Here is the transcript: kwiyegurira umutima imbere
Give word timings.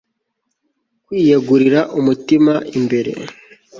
kwiyegurira 1.05 1.81
umutima 1.99 2.53
imbere 2.77 3.11